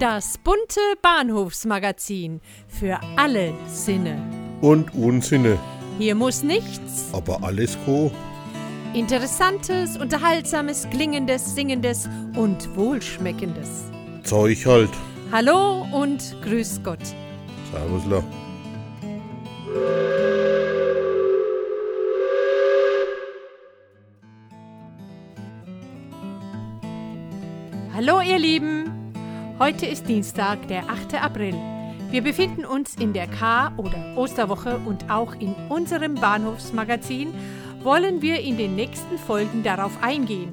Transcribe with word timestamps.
Das 0.00 0.38
bunte 0.38 0.80
Bahnhofsmagazin 1.02 2.40
für 2.68 2.98
alle 3.16 3.52
Sinne. 3.66 4.16
Und 4.62 4.94
Unsinne. 4.94 5.58
Hier 5.98 6.14
muss 6.14 6.42
nichts. 6.42 7.10
Aber 7.12 7.44
alles 7.44 7.76
co. 7.84 8.10
Interessantes, 8.94 9.98
unterhaltsames, 9.98 10.88
klingendes, 10.88 11.54
singendes 11.54 12.08
und 12.34 12.74
wohlschmeckendes. 12.78 13.90
Zeug 14.22 14.64
halt. 14.64 14.88
Hallo 15.32 15.86
und 15.92 16.34
grüß 16.44 16.80
Gott. 16.82 17.04
Servusla. 17.70 18.24
Hallo 27.92 28.22
ihr 28.22 28.38
Lieben. 28.38 28.89
Heute 29.62 29.84
ist 29.84 30.08
Dienstag, 30.08 30.68
der 30.68 30.88
8. 30.88 31.22
April. 31.22 31.54
Wir 32.10 32.22
befinden 32.22 32.64
uns 32.64 32.94
in 32.94 33.12
der 33.12 33.26
K- 33.26 33.70
oder 33.76 34.16
Osterwoche 34.16 34.80
und 34.86 35.10
auch 35.10 35.34
in 35.34 35.54
unserem 35.68 36.14
Bahnhofsmagazin 36.14 37.34
wollen 37.82 38.22
wir 38.22 38.40
in 38.40 38.56
den 38.56 38.74
nächsten 38.74 39.18
Folgen 39.18 39.62
darauf 39.62 40.02
eingehen. 40.02 40.50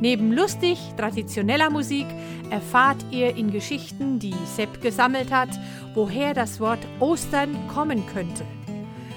Neben 0.00 0.32
lustig 0.32 0.80
traditioneller 0.96 1.70
Musik 1.70 2.06
erfahrt 2.50 2.96
ihr 3.12 3.36
in 3.36 3.52
Geschichten, 3.52 4.18
die 4.18 4.34
Sepp 4.56 4.82
gesammelt 4.82 5.30
hat, 5.30 5.50
woher 5.94 6.34
das 6.34 6.58
Wort 6.58 6.80
Ostern 6.98 7.56
kommen 7.72 8.04
könnte. 8.12 8.44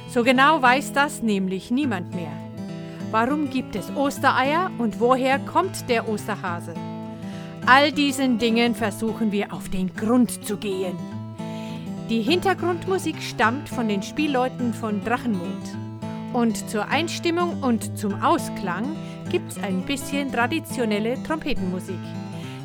So 0.07 0.23
genau 0.23 0.61
weiß 0.61 0.93
das 0.93 1.23
nämlich 1.23 1.71
niemand 1.71 2.13
mehr. 2.13 2.31
Warum 3.09 3.49
gibt 3.49 3.75
es 3.75 3.89
Ostereier 3.95 4.69
und 4.77 4.99
woher 4.99 5.39
kommt 5.39 5.89
der 5.89 6.07
Osterhase? 6.07 6.75
All 7.67 7.91
diesen 7.91 8.37
Dingen 8.37 8.75
versuchen 8.75 9.31
wir 9.31 9.51
auf 9.51 9.69
den 9.69 9.91
Grund 9.95 10.45
zu 10.45 10.57
gehen. 10.57 10.95
Die 12.09 12.21
Hintergrundmusik 12.21 13.19
stammt 13.19 13.69
von 13.69 13.87
den 13.87 14.03
Spielleuten 14.03 14.71
von 14.71 15.03
Drachenmond. 15.03 15.75
Und 16.31 16.69
zur 16.69 16.87
Einstimmung 16.89 17.63
und 17.63 17.97
zum 17.97 18.21
Ausklang 18.21 18.95
gibt's 19.31 19.57
ein 19.57 19.81
bisschen 19.81 20.31
traditionelle 20.31 21.21
Trompetenmusik. 21.23 21.97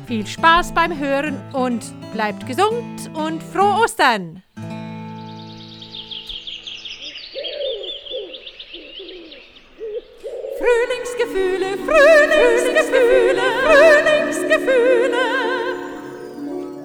Viel 0.05 0.27
Spaß 0.27 0.71
beim 0.75 0.99
Hören 0.99 1.41
und 1.53 1.83
bleibt 2.13 2.45
gesund 2.45 3.09
und 3.15 3.41
frohe 3.41 3.81
Ostern! 3.83 4.43
Frühlingsgefühle, 10.59 11.77
Frühlingsgefühle, 11.87 13.41
Frühlingsgefühle. 13.63 14.10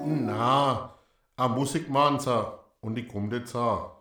Na, 0.05 0.91
a 1.35 1.47
Musikmann 1.47 2.19
sa. 2.19 2.59
Und 2.81 2.95
die 2.95 3.07
kommt 3.07 3.33
jetzt 3.33 3.55
auch. 3.55 3.97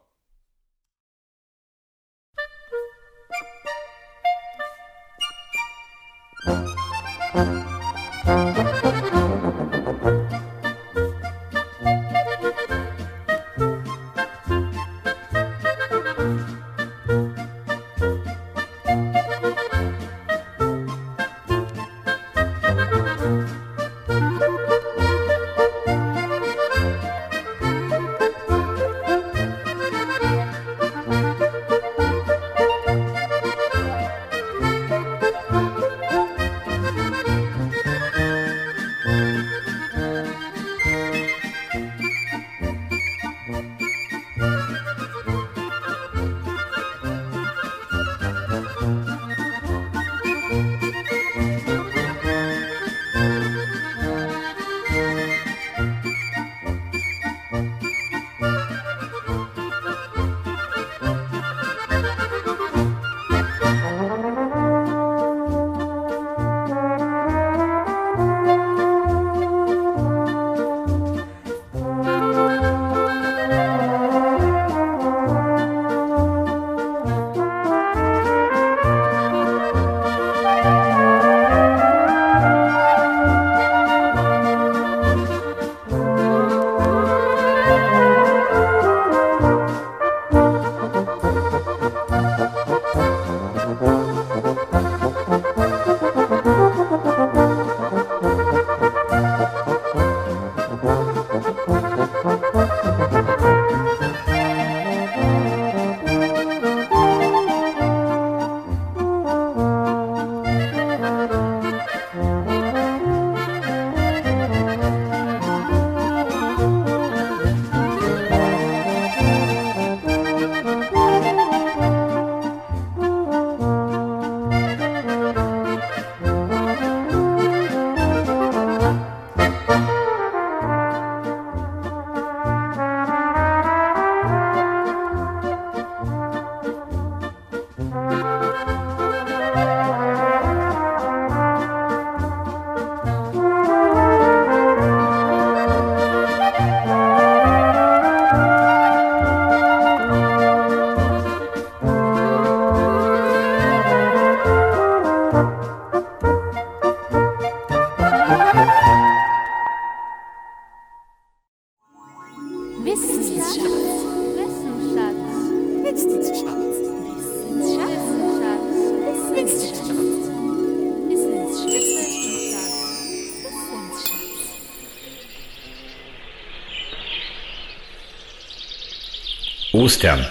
Ostern. 179.77 180.27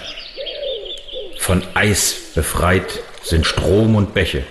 Von 1.38 1.62
Eis 1.74 2.16
befreit 2.34 2.98
sind 3.22 3.46
Strom 3.46 3.94
und 3.94 4.12
Bäche, 4.12 4.42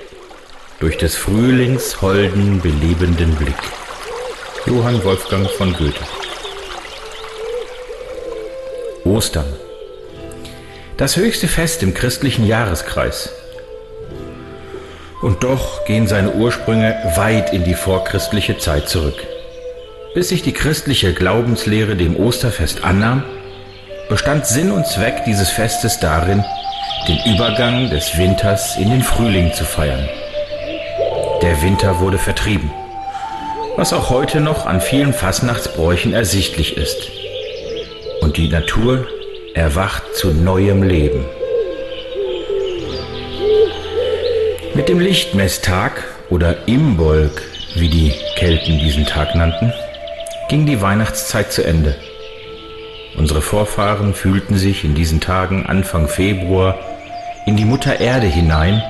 durch 0.80 0.98
des 0.98 1.18
Frühlings 1.18 2.02
holden, 2.02 2.62
belebenden 2.62 3.36
Blick. 3.36 3.58
Johann 4.66 5.04
Wolfgang 5.04 5.50
von 5.52 5.74
Goethe. 5.74 6.00
Ostern. 9.04 9.52
Das 10.96 11.18
höchste 11.18 11.50
Fest 11.50 11.84
im 11.84 11.94
christlichen 11.94 12.48
Jahreskreis. 12.48 13.32
Und 15.22 15.44
doch 15.44 15.84
gehen 15.84 16.08
seine 16.08 16.32
Ursprünge 16.32 16.96
weit 17.18 17.52
in 17.52 17.66
die 17.66 17.74
vorchristliche 17.74 18.60
Zeit 18.60 18.88
zurück. 18.88 19.22
Bis 20.14 20.30
sich 20.30 20.42
die 20.42 20.54
christliche 20.54 21.14
Glaubenslehre 21.14 21.98
dem 21.98 22.16
Osterfest 22.16 22.86
annahm, 22.86 23.26
bestand 24.10 24.46
Sinn 24.46 24.72
und 24.72 24.86
Zweck 24.86 25.24
dieses 25.26 25.50
Festes 25.50 26.00
darin, 26.00 26.44
den 27.08 27.20
Übergang 27.34 27.90
des 27.90 28.18
Winters 28.18 28.78
in 28.78 28.90
den 28.90 29.02
Frühling 29.02 29.54
zu 29.54 29.64
feiern. 29.64 30.08
Der 31.42 31.62
Winter 31.62 32.00
wurde 32.00 32.18
vertrieben, 32.18 32.72
was 33.76 33.94
auch 33.94 34.10
heute 34.10 34.42
noch 34.42 34.66
an 34.66 34.82
vielen 34.82 35.14
Fastnachtsbräuchen 35.14 36.14
ersichtlich 36.14 36.78
ist. 36.78 37.10
Und 38.22 38.38
die 38.38 38.48
Natur 38.48 39.08
erwacht 39.54 40.16
zu 40.16 40.34
neuem 40.34 40.84
Leben. 40.84 41.26
Mit 44.74 44.90
dem 44.90 45.00
Lichtmesstag 45.00 46.04
oder 46.30 46.68
Imbolg, 46.68 47.42
wie 47.76 47.90
die 47.90 48.14
Kelten 48.36 48.80
diesen 48.80 49.06
Tag 49.06 49.36
nannten, 49.36 49.74
ging 50.50 50.66
die 50.66 50.82
Weihnachtszeit 50.82 51.52
zu 51.52 51.64
Ende. 51.64 51.96
Unsere 53.18 53.42
Vorfahren 53.42 54.14
fühlten 54.14 54.58
sich 54.58 54.84
in 54.84 54.94
diesen 54.94 55.22
Tagen 55.22 55.66
Anfang 55.66 56.08
Februar 56.08 56.78
in 57.46 57.56
die 57.56 57.66
Mutter 57.66 58.00
Erde 58.00 58.28
hinein 58.28 58.82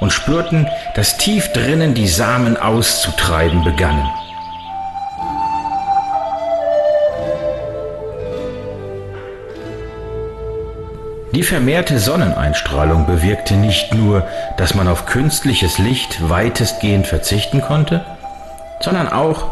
und 0.00 0.12
spürten, 0.12 0.66
dass 0.94 1.18
tief 1.18 1.52
drinnen 1.52 1.94
die 1.94 2.08
Samen 2.08 2.56
auszutreiben 2.56 3.62
begannen. 3.64 4.08
Die 11.34 11.42
vermehrte 11.42 11.98
Sonneneinstrahlung 11.98 13.06
bewirkte 13.06 13.54
nicht 13.54 13.92
nur, 13.92 14.24
dass 14.56 14.76
man 14.76 14.86
auf 14.86 15.04
künstliches 15.04 15.78
Licht 15.78 16.28
weitestgehend 16.28 17.08
verzichten 17.08 17.60
konnte, 17.60 18.04
sondern 18.80 19.08
auch, 19.08 19.46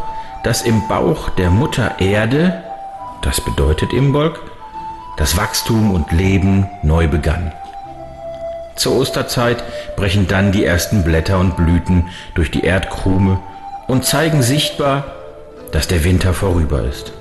dass 0.44 0.62
im 0.62 0.87
Bauch 0.87 1.31
der 1.31 1.50
Mutter 1.50 1.96
Erde, 1.99 2.62
das 3.23 3.41
bedeutet 3.41 3.93
Imbolg, 3.93 4.41
das 5.17 5.37
Wachstum 5.37 5.95
und 5.95 6.13
Leben 6.13 6.69
neu 6.83 7.09
begann. 7.09 7.53
Zur 8.77 8.97
Osterzeit 8.97 9.63
brechen 9.97 10.27
dann 10.27 10.53
die 10.53 10.65
ersten 10.65 11.05
Blätter 11.05 11.39
und 11.39 11.57
Blüten 11.57 12.09
durch 12.35 12.51
die 12.51 12.65
Erdkrume 12.65 13.41
und 13.87 14.05
zeigen 14.05 14.43
sichtbar, 14.43 15.05
dass 15.71 15.89
der 15.89 16.05
Winter 16.05 16.35
vorüber 16.35 16.83
ist. 16.85 17.13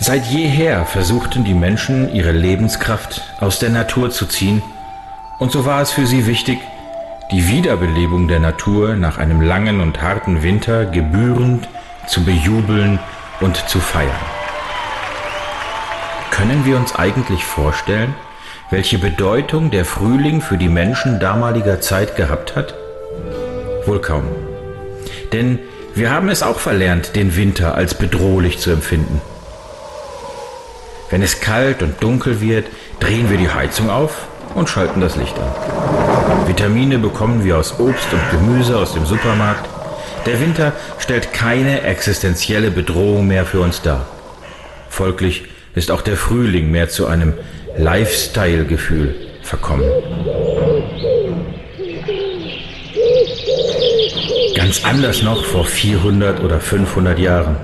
Seit 0.00 0.26
jeher 0.26 0.84
versuchten 0.84 1.44
die 1.44 1.54
Menschen 1.54 2.14
ihre 2.14 2.32
Lebenskraft 2.32 3.22
aus 3.40 3.58
der 3.58 3.70
Natur 3.70 4.10
zu 4.10 4.26
ziehen, 4.26 4.62
und 5.38 5.50
so 5.50 5.64
war 5.64 5.80
es 5.80 5.90
für 5.90 6.06
sie 6.06 6.26
wichtig, 6.26 6.58
die 7.30 7.48
Wiederbelebung 7.48 8.28
der 8.28 8.40
Natur 8.40 8.96
nach 8.96 9.18
einem 9.18 9.40
langen 9.40 9.80
und 9.80 10.02
harten 10.02 10.42
Winter 10.42 10.84
gebührend 10.84 11.68
zu 12.06 12.24
bejubeln 12.24 12.98
und 13.40 13.56
zu 13.68 13.80
feiern. 13.80 14.10
Können 16.30 16.64
wir 16.64 16.76
uns 16.76 16.94
eigentlich 16.94 17.44
vorstellen, 17.44 18.14
welche 18.70 18.98
Bedeutung 18.98 19.70
der 19.70 19.84
Frühling 19.84 20.40
für 20.40 20.58
die 20.58 20.68
Menschen 20.68 21.20
damaliger 21.20 21.80
Zeit 21.80 22.16
gehabt 22.16 22.56
hat? 22.56 22.74
Wohl 23.86 24.00
kaum. 24.00 24.24
Denn 25.32 25.58
wir 25.94 26.10
haben 26.10 26.28
es 26.28 26.42
auch 26.42 26.58
verlernt, 26.58 27.14
den 27.14 27.36
Winter 27.36 27.74
als 27.74 27.94
bedrohlich 27.94 28.58
zu 28.58 28.70
empfinden. 28.70 29.20
Wenn 31.10 31.22
es 31.22 31.40
kalt 31.40 31.82
und 31.82 32.02
dunkel 32.02 32.40
wird, 32.40 32.66
drehen 32.98 33.30
wir 33.30 33.38
die 33.38 33.50
Heizung 33.50 33.90
auf 33.90 34.26
und 34.54 34.68
schalten 34.68 35.00
das 35.00 35.16
Licht 35.16 35.38
an. 35.38 36.13
Vitamine 36.46 36.98
bekommen 36.98 37.44
wir 37.44 37.58
aus 37.58 37.78
Obst 37.78 38.12
und 38.12 38.30
Gemüse 38.30 38.78
aus 38.78 38.94
dem 38.94 39.06
Supermarkt. 39.06 39.68
Der 40.26 40.40
Winter 40.40 40.72
stellt 40.98 41.32
keine 41.32 41.82
existenzielle 41.82 42.70
Bedrohung 42.70 43.26
mehr 43.26 43.44
für 43.44 43.60
uns 43.60 43.82
dar. 43.82 44.06
Folglich 44.88 45.44
ist 45.74 45.90
auch 45.90 46.02
der 46.02 46.16
Frühling 46.16 46.70
mehr 46.70 46.88
zu 46.88 47.06
einem 47.06 47.34
Lifestyle-Gefühl 47.76 49.14
verkommen. 49.42 49.84
Ganz 54.54 54.84
anders 54.84 55.22
noch 55.22 55.44
vor 55.44 55.64
400 55.64 56.40
oder 56.42 56.60
500 56.60 57.18
Jahren. 57.18 57.56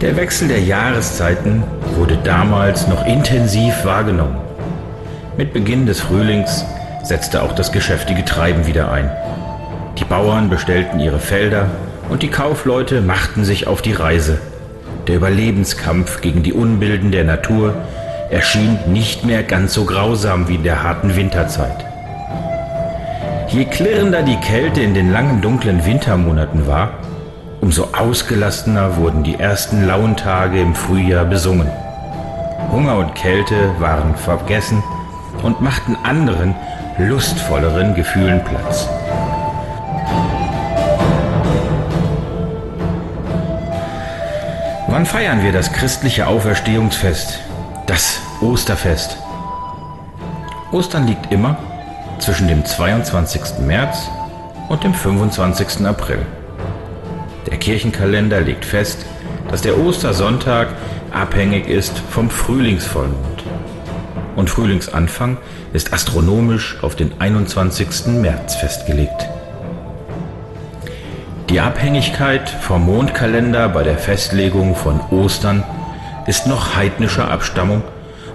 Der 0.00 0.16
Wechsel 0.16 0.48
der 0.48 0.60
Jahreszeiten 0.60 1.62
wurde 1.96 2.16
damals 2.24 2.86
noch 2.86 3.04
intensiv 3.04 3.84
wahrgenommen. 3.84 4.38
Mit 5.36 5.52
Beginn 5.52 5.84
des 5.84 6.00
Frühlings 6.00 6.64
setzte 7.02 7.42
auch 7.42 7.52
das 7.52 7.72
geschäftige 7.72 8.24
Treiben 8.24 8.66
wieder 8.66 8.90
ein. 8.92 9.10
Die 9.98 10.04
Bauern 10.04 10.50
bestellten 10.50 11.00
ihre 11.00 11.18
Felder 11.18 11.68
und 12.08 12.22
die 12.22 12.30
Kaufleute 12.30 13.00
machten 13.00 13.44
sich 13.44 13.66
auf 13.66 13.82
die 13.82 13.92
Reise 13.92 14.38
der 15.10 15.16
Überlebenskampf 15.16 16.20
gegen 16.20 16.44
die 16.44 16.52
Unbilden 16.52 17.10
der 17.10 17.24
Natur 17.24 17.74
erschien 18.30 18.78
nicht 18.86 19.24
mehr 19.24 19.42
ganz 19.42 19.74
so 19.74 19.84
grausam 19.84 20.46
wie 20.46 20.54
in 20.54 20.62
der 20.62 20.84
harten 20.84 21.16
Winterzeit. 21.16 21.84
Je 23.48 23.64
klirrender 23.64 24.22
die 24.22 24.36
Kälte 24.36 24.82
in 24.82 24.94
den 24.94 25.10
langen 25.10 25.40
dunklen 25.40 25.84
Wintermonaten 25.84 26.68
war, 26.68 26.90
umso 27.60 27.88
ausgelassener 27.92 28.98
wurden 28.98 29.24
die 29.24 29.34
ersten 29.34 29.84
lauen 29.84 30.16
Tage 30.16 30.60
im 30.60 30.76
Frühjahr 30.76 31.24
besungen. 31.24 31.68
Hunger 32.70 32.98
und 32.98 33.16
Kälte 33.16 33.74
waren 33.80 34.14
vergessen 34.14 34.80
und 35.42 35.60
machten 35.60 35.96
anderen, 36.04 36.54
lustvolleren 37.08 37.94
Gefühlen 37.94 38.42
Platz. 38.44 38.88
Wann 44.88 45.06
feiern 45.06 45.42
wir 45.42 45.52
das 45.52 45.72
christliche 45.72 46.26
Auferstehungsfest, 46.26 47.38
das 47.86 48.20
Osterfest? 48.40 49.16
Ostern 50.72 51.06
liegt 51.06 51.32
immer 51.32 51.56
zwischen 52.18 52.48
dem 52.48 52.64
22. 52.64 53.60
März 53.60 54.10
und 54.68 54.84
dem 54.84 54.92
25. 54.92 55.86
April. 55.86 56.26
Der 57.50 57.56
Kirchenkalender 57.56 58.40
legt 58.40 58.64
fest, 58.64 59.06
dass 59.50 59.62
der 59.62 59.78
Ostersonntag 59.78 60.68
abhängig 61.12 61.68
ist 61.68 61.98
vom 61.98 62.30
Frühlingsvollmond. 62.30 63.49
Und 64.40 64.48
Frühlingsanfang 64.48 65.36
ist 65.74 65.92
astronomisch 65.92 66.78
auf 66.80 66.96
den 66.96 67.12
21. 67.20 68.06
März 68.06 68.56
festgelegt. 68.56 69.28
Die 71.50 71.60
Abhängigkeit 71.60 72.48
vom 72.48 72.86
Mondkalender 72.86 73.68
bei 73.68 73.82
der 73.82 73.98
Festlegung 73.98 74.74
von 74.74 74.98
Ostern 75.10 75.62
ist 76.26 76.46
noch 76.46 76.74
heidnischer 76.74 77.30
Abstammung, 77.30 77.82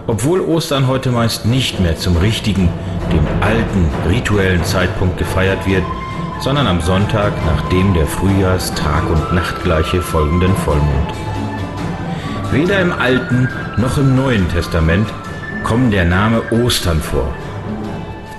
obwohl 0.05 0.41
Ostern 0.41 0.85
heute 0.85 1.09
meist 1.09 1.47
nicht 1.47 1.79
mehr 1.79 1.97
zum 1.97 2.17
richtigen, 2.17 2.69
dem 3.11 3.25
alten, 3.41 3.89
rituellen 4.07 4.63
Zeitpunkt 4.63 5.17
gefeiert 5.17 5.65
wird, 5.65 5.83
sondern 6.39 6.67
am 6.67 6.81
Sonntag 6.81 7.33
nach 7.47 7.67
dem 7.69 7.95
der 7.95 8.05
Frühjahrs-Tag- 8.05 9.09
und 9.09 9.33
Nachtgleiche 9.33 10.03
folgenden 10.03 10.55
Vollmond. 10.57 11.13
Weder 12.51 12.79
im 12.79 12.93
Alten 12.93 13.49
noch 13.77 13.97
im 13.97 14.15
Neuen 14.15 14.47
Testament 14.49 15.11
kommt 15.65 15.93
der 15.93 16.05
Name 16.05 16.43
Ostern 16.51 17.01
vor. 17.01 17.33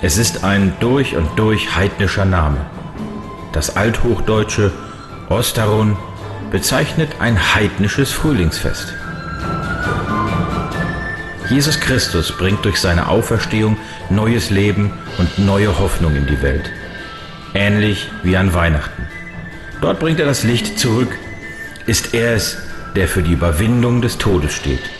Es 0.01 0.17
ist 0.17 0.45
ein 0.45 0.71
durch 0.79 1.17
und 1.17 1.27
durch 1.37 1.75
heidnischer 1.75 2.23
Name. 2.23 2.65
Das 3.51 3.75
althochdeutsche 3.75 4.71
Osterun 5.27 5.97
bezeichnet 6.51 7.09
ein 7.19 7.53
heidnisches 7.53 8.13
Frühlingsfest. 8.13 8.93
Jesus 11.49 11.81
Christus 11.81 12.31
bringt 12.31 12.63
durch 12.63 12.79
seine 12.79 13.09
Auferstehung 13.09 13.75
neues 14.09 14.49
Leben 14.49 14.93
und 15.17 15.37
neue 15.37 15.77
Hoffnung 15.79 16.15
in 16.15 16.27
die 16.27 16.41
Welt. 16.41 16.71
Ähnlich 17.53 18.09
wie 18.23 18.37
an 18.37 18.53
Weihnachten. 18.53 19.05
Dort 19.81 19.99
bringt 19.99 20.21
er 20.21 20.27
das 20.27 20.43
Licht 20.43 20.79
zurück, 20.79 21.13
ist 21.87 22.13
er 22.13 22.35
es, 22.35 22.57
der 22.95 23.09
für 23.09 23.21
die 23.21 23.33
Überwindung 23.33 24.01
des 24.01 24.17
Todes 24.17 24.53
steht. 24.53 24.96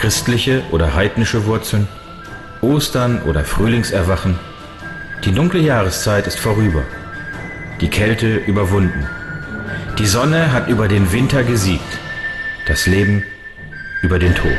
Christliche 0.00 0.62
oder 0.70 0.94
heidnische 0.94 1.46
Wurzeln, 1.46 1.88
Ostern 2.60 3.22
oder 3.22 3.44
Frühlingserwachen, 3.44 4.38
die 5.24 5.32
dunkle 5.32 5.60
Jahreszeit 5.60 6.26
ist 6.26 6.38
vorüber 6.38 6.84
die 7.80 7.88
Kälte 7.88 8.36
überwunden. 8.36 9.06
Die 9.98 10.06
Sonne 10.06 10.52
hat 10.52 10.68
über 10.68 10.88
den 10.88 11.12
Winter 11.12 11.44
gesiegt, 11.44 11.98
das 12.66 12.86
Leben 12.86 13.24
über 14.02 14.18
den 14.18 14.34
Tod. 14.34 14.58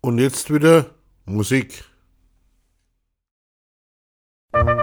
Und 0.00 0.18
jetzt 0.18 0.52
wieder 0.52 0.90
Musik. 1.26 1.84
Musik 4.54 4.82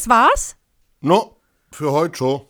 Das 0.00 0.08
war's? 0.08 0.56
No, 1.00 1.36
für 1.70 1.92
heute 1.92 2.16
schon. 2.16 2.46